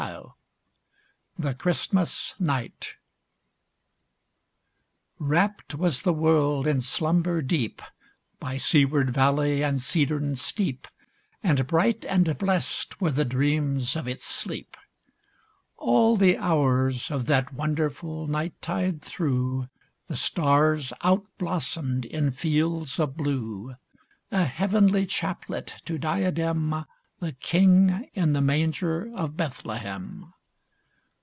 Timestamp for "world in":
6.11-6.81